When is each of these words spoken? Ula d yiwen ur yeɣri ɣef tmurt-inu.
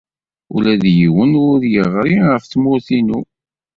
Ula 0.55 0.73
d 0.81 0.83
yiwen 0.97 1.31
ur 1.49 1.59
yeɣri 1.73 2.17
ɣef 2.31 2.43
tmurt-inu. 2.45 3.19